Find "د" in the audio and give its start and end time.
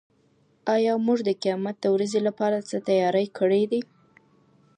1.27-1.29, 1.81-1.85